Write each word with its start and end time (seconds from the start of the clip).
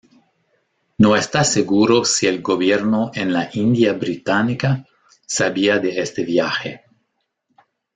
No 0.97 1.15
está 1.15 1.43
seguro 1.43 2.05
si 2.05 2.25
el 2.25 2.41
gobierno 2.41 3.11
en 3.13 3.33
la 3.33 3.51
India 3.53 3.93
británica 3.93 4.83
sabía 5.27 5.77
de 5.77 5.99
este 6.01 6.25
viaje. 6.25 6.83